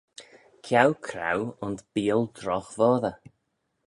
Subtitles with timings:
[0.65, 3.15] Ceau craue ayns beeal drogh voddey